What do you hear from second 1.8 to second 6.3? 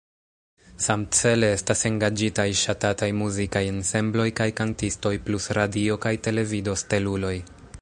engaĝitaj ŝatataj muzikaj ensembloj kaj kantistoj plus radio- kaj